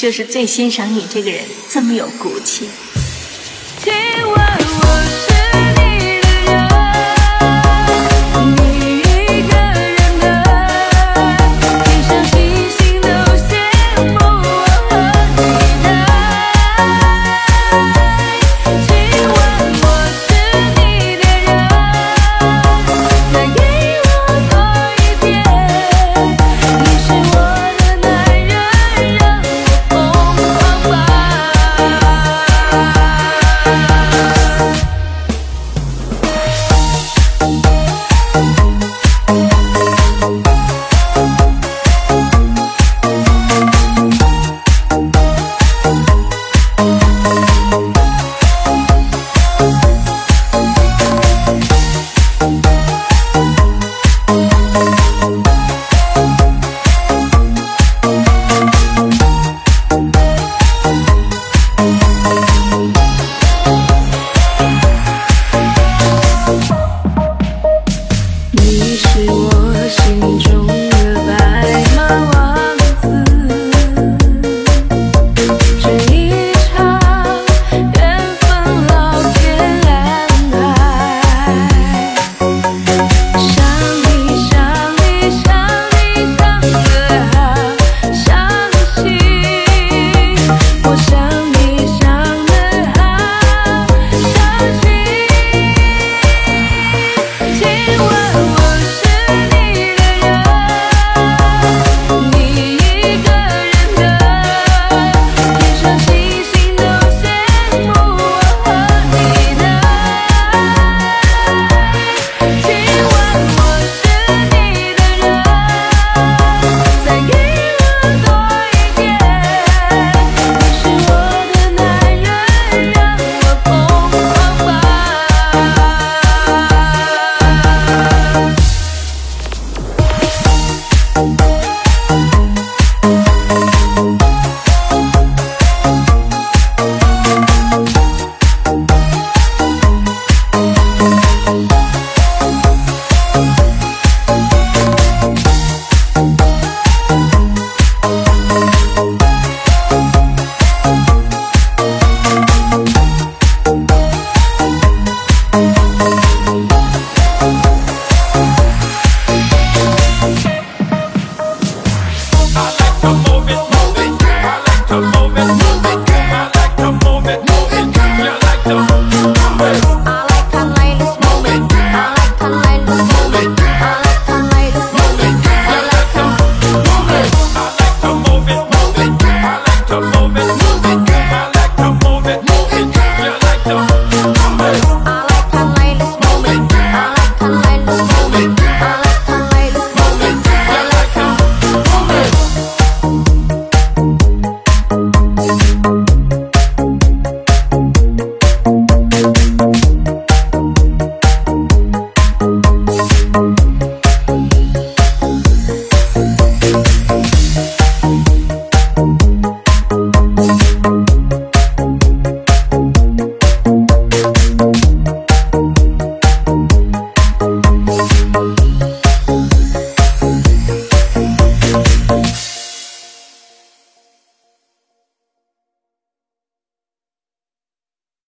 [0.00, 2.66] 就是最欣赏你这个人这么有骨气。